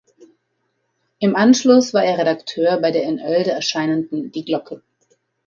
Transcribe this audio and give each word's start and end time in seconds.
Im 1.19 1.35
Anschluss 1.35 1.93
war 1.93 2.03
er 2.03 2.17
Redakteur 2.17 2.81
bei 2.81 2.89
der 2.89 3.03
in 3.03 3.19
Oelde 3.19 3.51
erscheinenden 3.51 4.31
"Die 4.31 4.43
Glocke". 4.43 4.81